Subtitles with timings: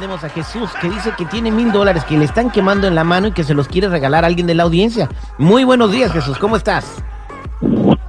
[0.00, 3.04] Tenemos a Jesús que dice que tiene mil dólares que le están quemando en la
[3.04, 5.10] mano y que se los quiere regalar a alguien de la audiencia.
[5.36, 6.38] Muy buenos días, Jesús.
[6.38, 7.04] ¿Cómo estás?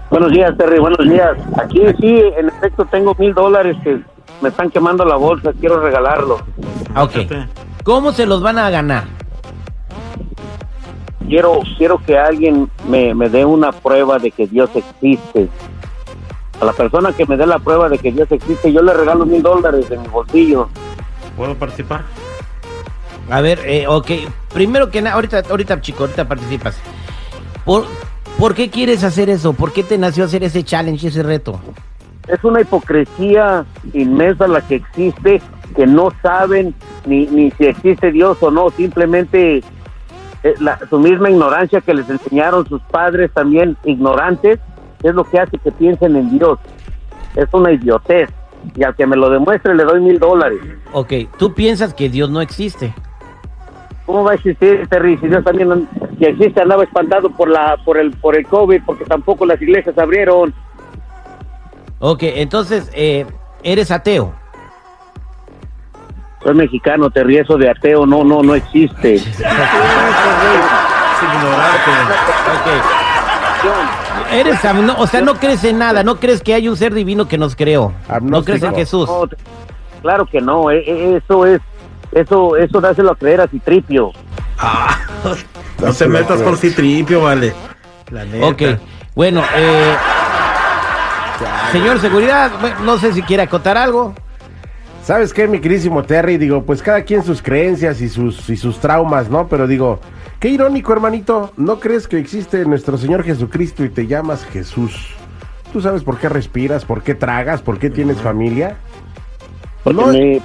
[0.10, 0.80] Buenos días, Terry.
[0.80, 1.36] Buenos días.
[1.62, 4.00] Aquí sí, en efecto, tengo mil dólares que
[4.40, 5.52] me están quemando la bolsa.
[5.60, 6.38] Quiero regalarlo.
[6.96, 7.30] Ok.
[7.84, 9.04] ¿Cómo se los van a ganar?
[11.28, 15.50] Quiero, quiero que alguien me, me dé una prueba de que Dios existe.
[16.62, 19.26] A la persona que me dé la prueba de que Dios existe, yo le regalo
[19.26, 20.70] mil dólares de mi bolsillo.
[21.42, 22.04] ¿Puedo participar?
[23.28, 24.12] A ver, eh, ok.
[24.54, 26.80] Primero que nada, ahorita, ahorita, chico, ahorita participas.
[27.66, 27.86] ¿Por,
[28.38, 29.52] ¿Por qué quieres hacer eso?
[29.54, 31.60] ¿Por qué te nació hacer ese challenge, ese reto?
[32.28, 35.42] Es una hipocresía inmensa la que existe,
[35.76, 36.76] que no saben
[37.08, 39.64] ni, ni si existe Dios o no, simplemente
[40.44, 44.60] eh, la- su misma ignorancia que les enseñaron sus padres también ignorantes,
[45.02, 46.60] es lo que hace que piensen en Dios.
[47.36, 48.30] Es una idiotez.
[48.76, 50.60] Y al que me lo demuestre le doy mil dólares.
[50.94, 52.94] Ok, tú piensas que Dios no existe.
[54.06, 55.18] ¿Cómo va a existir, Terry?
[55.18, 55.88] Si Dios también,
[56.18, 59.98] si existe, andaba espantado por la por el por el COVID, porque tampoco las iglesias
[59.98, 60.54] abrieron.
[62.00, 63.26] Ok, entonces, eh,
[63.64, 64.34] eres ateo.
[66.44, 69.16] Soy mexicano, Terry, eso de ateo no, no, no existe.
[71.22, 71.92] Es ignorante.
[72.52, 74.01] Ok.
[74.32, 77.28] Eres, agno- o sea, no crees en nada, no crees que hay un ser divino
[77.28, 77.94] que nos creó.
[78.22, 79.08] No crees en Jesús.
[79.10, 79.24] No,
[80.02, 81.62] claro que no, e- e- eso es,
[82.12, 84.12] eso, eso dáselo a creer a Citripio.
[84.60, 84.98] Ah,
[85.82, 87.54] no te metas con Citripio, vale.
[88.12, 88.48] La neta.
[88.48, 88.62] Ok,
[89.16, 89.96] bueno, eh,
[91.72, 92.52] señor seguridad,
[92.84, 94.14] no sé si quiere acotar algo.
[95.04, 96.38] ¿Sabes qué, mi querísimo Terry?
[96.38, 99.48] Digo, pues cada quien sus creencias y sus, y sus traumas, ¿no?
[99.48, 100.00] Pero digo,
[100.42, 101.52] qué irónico, hermanito.
[101.56, 105.14] ¿No crees que existe nuestro Señor Jesucristo y te llamas Jesús?
[105.72, 108.76] ¿Tú sabes por qué respiras, por qué tragas, por qué tienes familia?
[109.86, 110.42] Porque, No- me-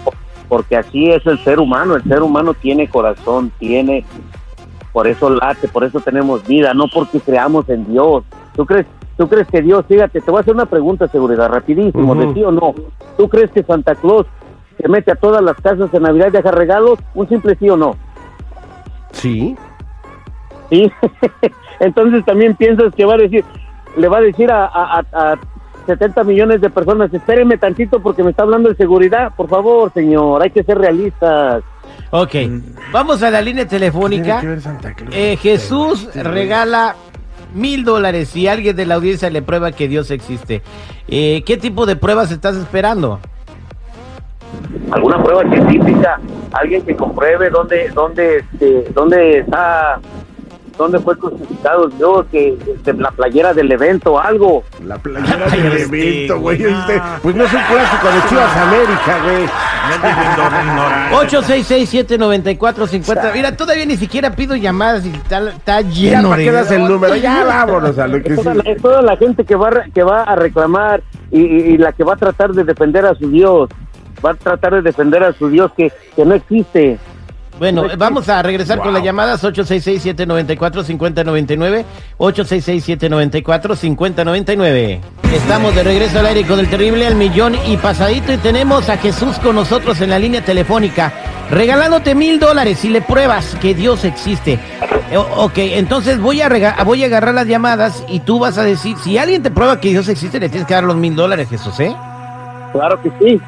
[0.49, 4.05] porque así es el ser humano, el ser humano tiene corazón, tiene,
[4.93, 8.23] por eso late, por eso tenemos vida, no porque creamos en Dios.
[8.55, 8.87] ¿Tú crees,
[9.17, 12.45] tú crees que Dios, fíjate, te voy a hacer una pregunta, seguridad, rapidísimo, de sí
[12.45, 12.75] o no?
[13.17, 14.27] ¿Tú crees que Santa Claus
[14.81, 17.01] se mete a todas las casas en Navidad y deja regalos?
[17.15, 17.97] Un simple sí o no.
[19.11, 19.57] Sí.
[20.71, 20.91] ¿Sí?
[21.81, 23.45] Entonces también piensas que va a decir,
[23.97, 25.39] le va a decir a, a, a- a
[25.87, 30.43] 70 millones de personas, espérenme tantito porque me está hablando de seguridad, por favor, señor,
[30.43, 31.63] hay que ser realistas.
[32.11, 32.35] Ok,
[32.93, 34.43] vamos a la línea telefónica.
[35.13, 36.97] Eh, Jesús regala
[37.55, 40.61] mil dólares si alguien de la audiencia le prueba que Dios existe.
[41.07, 43.21] Eh, ¿Qué tipo de pruebas estás esperando?
[44.91, 46.19] Alguna prueba científica,
[46.53, 50.01] alguien que compruebe dónde, dónde, este, dónde está,
[50.77, 54.63] dónde fue crucificado Dios, que de la playera del evento, algo.
[54.85, 56.63] La playera Ay, del este, evento, güey.
[56.63, 59.45] este, Pues no es un clásico de Chivas América, güey.
[59.47, 61.17] No es ignorante.
[62.27, 63.33] 866-794-50.
[63.35, 66.45] Mira, todavía ni siquiera pido llamadas y está, está Ya lleno para de...
[66.45, 68.61] qué das el número, ya vámonos a lo que Es toda, sí.
[68.65, 71.75] la, es toda la gente que va, a re- que va a reclamar y, y-
[71.75, 73.69] y la que va a tratar de defender a su Dios,
[74.25, 76.99] va a tratar de defender a su Dios que, que no existe.
[77.59, 81.85] Bueno, eh, vamos a regresar con las llamadas 866-794-5099,
[82.19, 85.01] 866-794-5099.
[85.33, 88.99] Estamos de regreso al aire con el terrible al millón y pasadito y tenemos a
[88.99, 91.13] Jesús con nosotros en la línea telefónica,
[91.51, 94.59] regalándote mil dólares si le pruebas que Dios existe.
[95.11, 98.59] Eh, o- ok, entonces voy a, rega- voy a agarrar las llamadas y tú vas
[98.59, 101.17] a decir, si alguien te prueba que Dios existe, le tienes que dar los mil
[101.17, 101.95] dólares, Jesús, ¿eh?
[102.73, 103.41] Claro que sí.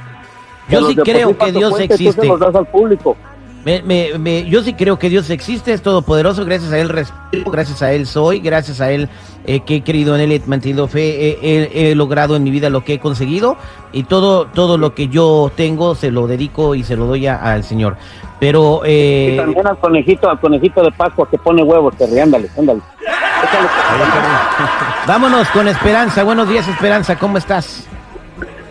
[0.71, 2.21] Yo sí creo que Dios existe.
[2.23, 3.17] se los das al público.
[3.65, 7.51] Me- me- me- yo sí creo que Dios existe, es todopoderoso, gracias a Él respiro,
[7.51, 9.09] gracias a Él soy, gracias a Él
[9.47, 11.01] eh, que he creído en Él, he mantenido fe,
[11.31, 13.57] he, he- he logrado en mi vida lo que he conseguido
[13.93, 17.37] y todo, todo lo que yo tengo se lo dedico y se lo doy a-
[17.37, 17.97] al Señor.
[18.41, 22.49] Pero Y eh, también al conejito, al conejito de Pascua que pone huevos, Terry, ándale,
[22.57, 22.81] ándale.
[25.07, 26.23] Vámonos con Esperanza.
[26.25, 27.87] Buenos días Esperanza, ¿cómo estás?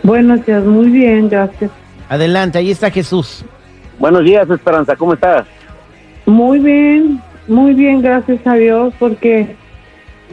[0.02, 1.70] Buenos días, muy bien, gracias.
[2.08, 3.44] Adelante, ahí está Jesús.
[3.98, 5.46] Buenos días, Esperanza, ¿cómo estás?
[6.26, 9.56] Muy bien, muy bien, gracias a Dios, porque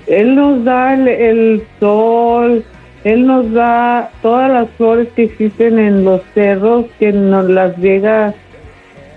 [0.08, 2.64] Él nos da el, el sol,
[3.04, 8.34] Él nos da todas las flores que existen en los cerros, que nos las llega,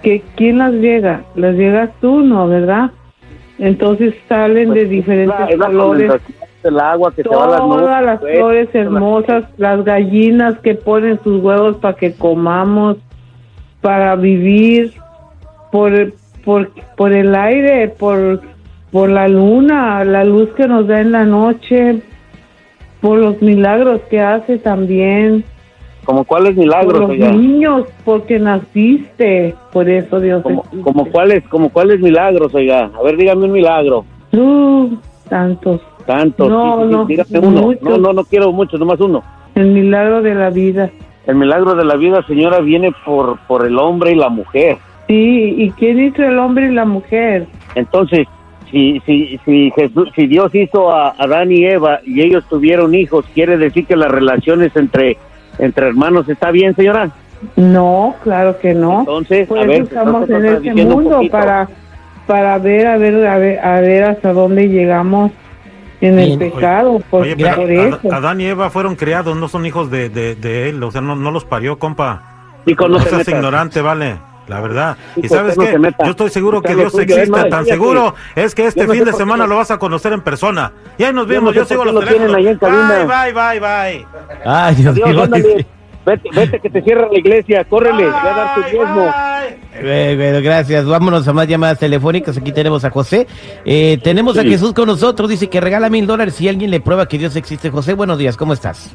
[0.02, 1.22] que ¿quién las llega?
[1.34, 2.48] Las llegas tú, ¿no?
[2.48, 2.90] ¿Verdad?
[3.58, 6.12] Entonces salen de diferentes Pues, Es la- es la colores.
[6.62, 7.78] del agua que a las nubes.
[7.80, 12.96] Todas las flores hermosas, las gallinas que ponen sus huevos para que comamos,
[13.80, 14.92] para vivir,
[15.70, 16.12] por,
[16.44, 18.40] por, por el aire, por,
[18.90, 22.02] por la luna, la luz que nos da en la noche,
[23.00, 25.44] por los milagros que hace también.
[26.04, 27.30] ¿Como cuáles Por milagros, los oiga?
[27.32, 29.54] niños, porque naciste.
[29.70, 32.90] Por eso Dios ¿Como, cuáles, como cuáles milagros, oiga?
[32.98, 34.06] A ver, dígame un milagro.
[34.32, 34.96] Uh,
[35.28, 35.82] tantos.
[36.06, 36.48] Tantos.
[36.48, 37.60] No, sí, sí, no, uno.
[37.60, 37.82] muchos.
[37.82, 39.22] No, no, no quiero mucho, nomás uno.
[39.54, 40.90] El milagro de la vida.
[41.28, 44.78] El milagro de la vida, señora, viene por, por el hombre y la mujer.
[45.06, 47.46] Sí, ¿y quién hizo el hombre y la mujer?
[47.74, 48.26] Entonces,
[48.70, 53.26] si, si, si, Jesús, si Dios hizo a Adán y Eva y ellos tuvieron hijos,
[53.34, 55.18] ¿quiere decir que las relaciones entre,
[55.58, 57.10] entre hermanos está bien, señora?
[57.56, 59.00] No, claro que no.
[59.00, 61.68] Entonces, Por a eso ver, estamos en este mundo para
[62.26, 65.30] para ver a ver a ver a ver hasta dónde llegamos
[66.00, 66.52] en el Bien.
[66.52, 68.00] pecado, por, Oye, pero por eso.
[68.12, 71.16] Adán y Eva fueron criados, no son hijos de, de, de él, o sea, no,
[71.16, 72.22] no los parió, compa.
[72.66, 73.34] Chico, no No seas metas.
[73.34, 74.18] ignorante, vale.
[74.48, 74.96] La verdad.
[75.16, 78.88] Y sabes no qué, yo estoy seguro que Dios existe, tan seguro es que este
[78.88, 80.72] fin de semana lo vas a conocer en persona.
[80.96, 82.34] Y ahí nos vemos, yo, sigo los teléfonos.
[82.34, 84.06] Bye, bye, bye, bye.
[84.46, 85.28] Ay, Dios mío.
[86.06, 89.14] Vete, vete que te cierra la iglesia, córrele, ve a dar tu Bye, diezmo.
[89.80, 90.84] Eh, Bueno, gracias.
[90.86, 92.36] Vámonos a más llamadas telefónicas.
[92.36, 93.26] Aquí tenemos a José.
[93.64, 94.42] Eh, tenemos a.
[94.42, 95.28] Jesús con nosotros.
[95.30, 97.70] Dice que regala mil dólares si alguien le prueba que Dios existe.
[97.70, 98.36] José, buenos días.
[98.36, 98.94] ¿Cómo estás?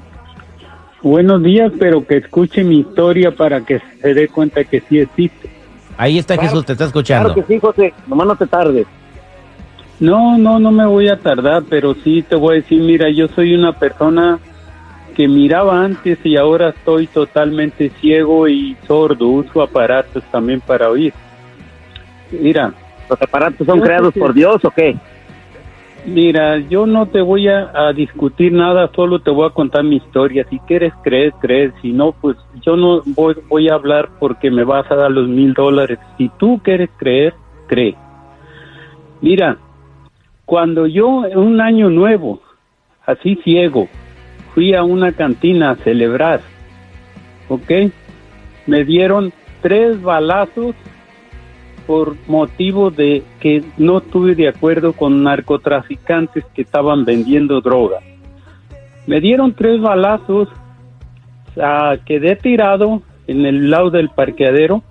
[1.02, 5.50] Buenos días, pero que escuche mi historia para que se dé cuenta que sí existe.
[5.98, 6.50] Ahí está Claro.
[6.50, 7.36] Jesús, te está Claro escuchando.
[7.36, 8.88] que sí, José, nomás no te tardes.
[10.00, 13.28] No, no, no me voy a tardar, pero sí te voy a decir, mira, yo
[13.30, 14.40] soy una persona
[15.16, 21.14] que miraba antes y ahora estoy totalmente ciego y sordo, uso aparatos también para oír.
[22.32, 22.74] Mira,
[23.10, 24.96] ¿Los aparatos son creados que- por Dios o qué?
[26.06, 29.98] mira, yo no te voy a, a discutir nada, solo te voy a contar mi
[29.98, 30.46] historia.
[30.50, 31.74] Si quieres creer, creer.
[31.82, 35.28] Si no, pues yo no voy, voy a hablar porque me vas a dar los
[35.30, 36.00] mil dólares.
[36.18, 37.34] Si tú quieres creer,
[37.68, 37.96] cree.
[39.22, 39.58] Mira,
[40.46, 42.42] cuando yo un año nuevo,
[43.06, 43.88] así ciego,
[44.54, 46.42] fui a una cantina a celebrar,
[47.50, 47.72] ¿ok?
[48.68, 50.76] Me dieron tres balazos
[51.88, 58.00] por motivo de que no estuve de acuerdo con narcotraficantes que estaban vendiendo droga.
[59.06, 60.48] Me dieron tres balazos,
[62.06, 64.82] quedé tirado en el lado del parqueadero.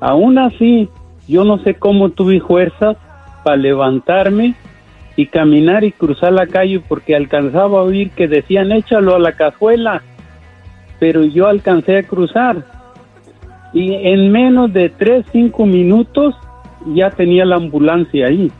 [0.00, 0.88] Aún así,
[1.28, 2.96] yo no sé cómo tuve fuerzas
[3.42, 4.54] para levantarme
[5.16, 9.32] y caminar y cruzar la calle porque alcanzaba a oír que decían échalo a la
[9.32, 10.02] cajuela,
[10.98, 12.64] pero yo alcancé a cruzar
[13.72, 16.34] y en menos de 3, 5 minutos
[16.94, 18.50] ya tenía la ambulancia ahí.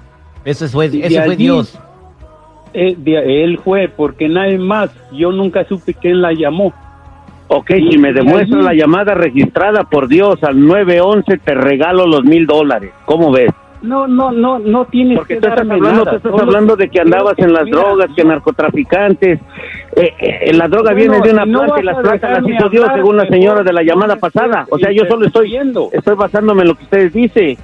[0.44, 1.78] Eso fue, eso fue Dios.
[2.72, 6.72] Eh, de- él fue porque nadie más, yo nunca supe quién la llamó.
[7.46, 11.54] Ok, Y- si me y demuestra allí- la llamada registrada por Dios al 911, te
[11.54, 12.90] regalo los mil dólares.
[13.04, 13.50] ¿Cómo ves?
[13.84, 16.88] No, no, no, no tienes Porque que tú estás hablando, tú estás Solo hablando de
[16.88, 19.40] que andabas en las Mira, drogas, que no, narcotraficantes.
[19.96, 22.68] Eh, eh, la droga Bueno, viene de una no planta y las plantas las hizo
[22.70, 24.66] Dios, según la señora de la no llamada pasada.
[24.70, 25.90] O sea, yo solo estoy interrumpiendo.
[25.92, 27.56] estoy basándome en lo que ustedes dicen.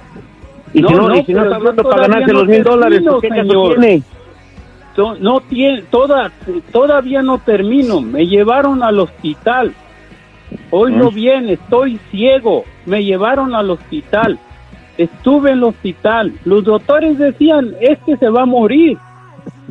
[0.73, 2.63] Y No, si no, no, y si no está hablando para ganarse no los mil
[2.63, 4.03] dólares, ¿qué caso tiene?
[5.19, 6.31] No tiene, toda,
[6.71, 8.01] todavía no termino.
[8.01, 9.73] Me llevaron al hospital.
[10.69, 11.15] Oílo Mm.
[11.15, 12.63] bien, estoy ciego.
[12.85, 14.37] Me llevaron al hospital.
[15.03, 16.33] Estuve en el hospital.
[16.45, 18.97] Los doctores decían, este se va a morir.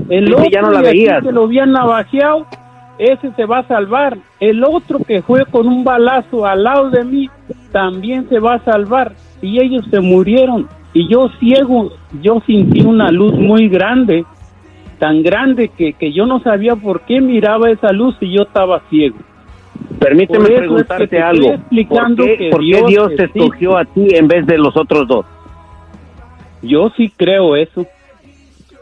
[0.08, 1.22] El Sí, otro ya no la veías.
[1.22, 2.46] que lo habían navajeado,
[2.98, 4.18] ese se va a salvar.
[4.40, 7.30] El otro que fue con un balazo al lado de mí,
[7.72, 9.12] también se va a salvar.
[9.42, 10.68] Y ellos se murieron.
[10.92, 14.24] Y yo ciego, yo sentí una luz muy grande,
[14.98, 18.82] tan grande que, que yo no sabía por qué miraba esa luz y yo estaba
[18.90, 19.16] ciego.
[19.98, 21.54] Permíteme es que preguntarte algo.
[21.88, 24.76] ¿Por qué, que por qué Dios Dios te escogió a ti en vez de los
[24.76, 25.26] otros dos?
[26.62, 27.86] Yo sí creo eso.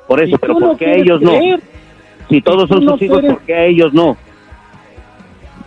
[0.07, 1.33] Por eso, Si pero ¿por no qué a ellos no?
[2.28, 4.17] Si todos si son no sus hijos, quieres- ¿por qué a ellos no?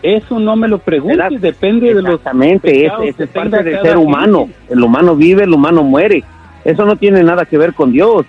[0.03, 3.97] Eso no me lo preguntes, depende de los Exactamente, es, es, que parte del ser
[3.97, 4.47] humano.
[4.47, 4.73] gente.
[4.73, 6.23] El humano vive, el humano muere.
[6.65, 8.25] Eso no tiene nada que ver con Dios.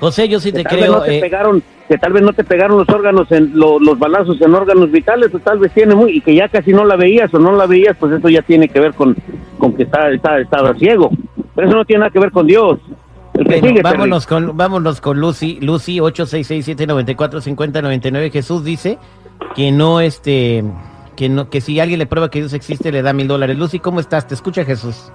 [0.00, 0.98] José, yo sí Que te tal vez creo.
[0.98, 3.98] no te eh, pegaron, que tal vez no te pegaron los órganos, en lo- los
[3.98, 6.96] balazos en órganos vitales, o tal vez tiene muy, y que ya casi no la
[6.96, 9.16] veías o no la veías, pues eso ya tiene que ver con,
[9.58, 11.10] con que está, está, estaba ciego.
[11.54, 12.78] Pero eso no tiene nada que ver con Dios.
[13.34, 18.30] El que Bueno, sigue, vámonos con, vámonos con Lucy, Lucy 866-794-5099.
[18.32, 18.98] Jesús dice
[19.54, 20.64] que no, este,
[21.16, 23.58] que no, que si alguien le prueba que Dios existe, le da mil dólares.
[23.58, 24.26] Lucy, ¿cómo estás?
[24.26, 25.10] Te escucha Jesús.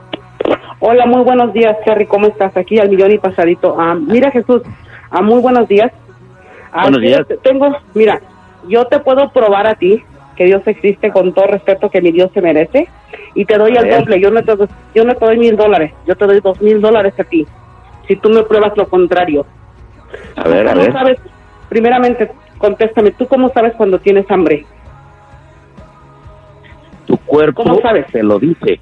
[0.80, 2.06] Hola, muy buenos días, Terry.
[2.06, 2.56] ¿Cómo estás?
[2.58, 3.76] Aquí al millón y pasadito.
[3.80, 4.62] Ah, mira, Jesús,
[5.10, 5.92] ah, muy buenos días.
[6.72, 7.22] Ah, Buenos días.
[7.44, 8.20] Tengo, mira,
[8.68, 10.04] yo te puedo probar a ti
[10.36, 12.88] que Dios existe con todo respeto que mi Dios se merece
[13.36, 14.00] y te doy A el ver.
[14.00, 14.20] doble.
[14.20, 14.54] Yo no te,
[14.96, 17.46] yo no te doy mil dólares, yo te doy dos mil dólares a ti.
[18.08, 19.46] Si tú me pruebas lo contrario.
[20.36, 20.94] A ver, a ¿Cómo ver.
[20.94, 21.20] sabes?
[21.70, 24.66] Primeramente, contéstame, ¿tú cómo sabes cuando tienes hambre?
[27.26, 28.06] cuerpo ¿Cómo sabes?
[28.12, 28.80] te lo dice.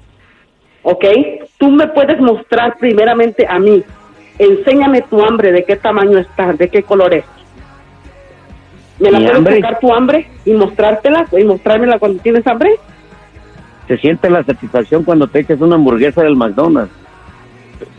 [0.82, 1.04] ¿Ok?
[1.58, 3.82] Tú me puedes mostrar primeramente a mí.
[4.38, 7.24] Enséñame tu hambre, de qué tamaño está, de qué color es.
[8.98, 9.60] ¿Me la puedes hambre.
[9.60, 12.76] sacar tu hambre y mostrártela y mostrármela cuando tienes hambre?
[13.88, 16.92] Se siente la satisfacción cuando te echas una hamburguesa del McDonald's.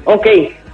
[0.05, 0.27] Ok,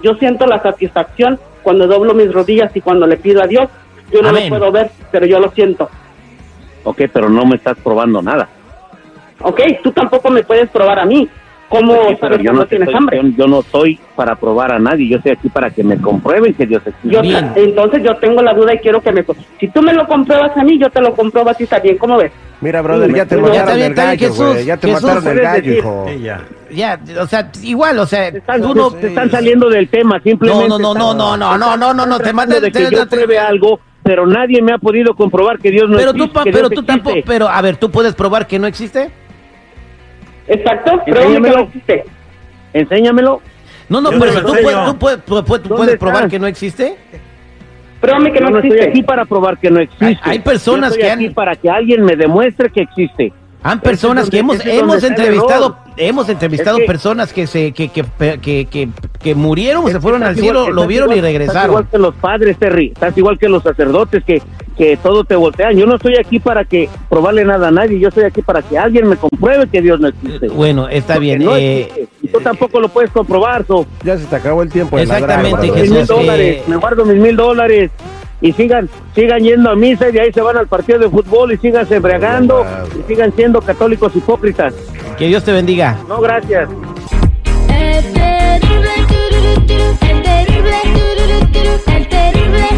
[0.03, 3.69] yo siento la satisfacción cuando doblo mis rodillas y cuando le pido a Dios.
[4.11, 4.43] Yo no Amén.
[4.49, 5.89] lo puedo ver, pero yo lo siento.
[6.83, 8.47] Ok, pero no me estás probando nada.
[9.41, 11.27] Ok, tú tampoco me puedes probar a mí.
[11.69, 13.21] ¿Cómo Sí, pero yo no, tienes estoy- hambre?
[13.23, 16.53] yo, yo no estoy para probar a nadie, yo estoy aquí para que me comprueben
[16.55, 17.09] que Dios existe.
[17.09, 17.21] Yo,
[17.55, 19.23] entonces yo tengo la duda y quiero que me...
[19.59, 21.97] Si tú me lo compruebas a mí, yo te lo compruebo a ti también.
[21.99, 22.31] ¿Cómo ves?
[22.61, 24.65] Mira, brother, Sí, ya te ya mataron está bien, el gallo, Jesús.
[24.65, 26.05] Ya te Jesús, mataron el gallo, hijo.
[26.09, 26.41] Sí, ya.
[26.71, 28.91] Ya, o sea, igual, o sea, Te están, tú no...
[28.91, 30.67] te están saliendo del tema, simplemente.
[30.67, 32.61] No, no, no, no, no, no, no, no, no, te mandan...
[32.61, 35.87] de que te- yo te- pruebe algo, pero nadie me ha podido comprobar que Dios
[35.89, 36.33] no Pero tú, existe.
[36.33, 39.11] pa- que pero tú tampoco, pero a ver, ¿tú puedes probar que no existe?
[40.49, 41.55] Exacto, pruébame que Enséñamelo.
[41.57, 42.05] no existe.
[42.73, 43.41] Enséñamelo.
[43.87, 46.31] No, no, pero tú puedes, tú puedes, tú puedes- tú ¿Dónde puedes probar estás?
[46.31, 46.95] que no existe.
[48.01, 48.89] Pruébame que no, no estoy existe.
[48.91, 50.05] aquí para probar que no existe.
[50.05, 53.33] Hay- hay personas Yo estoy que aquí han- para que alguien me demuestre que existe.
[53.63, 55.77] Han personas Ese que hemos donde- ese es hemos entrevistado.
[55.99, 58.03] Hemos entrevistado Es que- personas que se que que,
[58.41, 58.89] que, que,
[59.21, 61.69] que murieron, se fueron al igual cielo, lo vieron y igual- Estás regresaron.
[61.71, 62.87] igual que los padres, Terry.
[62.87, 64.41] Estás igual que los sacerdotes que,
[64.77, 65.75] que todo te voltean.
[65.77, 67.99] Yo no estoy aquí para que probarle nada a nadie.
[67.99, 70.47] Yo estoy aquí para que alguien me compruebe que Dios no existe.
[70.47, 71.43] Bueno, está Porque bien.
[71.43, 73.65] no eh, y tú tampoco lo puedes comprobar.
[73.67, 73.85] So.
[74.03, 75.69] Ya se te acabó el tiempo Exactamente.
[75.71, 77.91] Jesús, mil dólares, eh, me guardo mis mil dólares
[78.41, 81.51] y sigan, sigan yendo a misa y de ahí se van al partido de fútbol
[81.51, 82.65] y sigan embriagando
[82.97, 84.73] y sigan siendo católicos hipócritas.
[85.17, 85.97] Que Dios te bendiga.
[86.07, 86.69] No, gracias.
[87.67, 88.89] El terrible,
[91.91, 92.69] el terrible,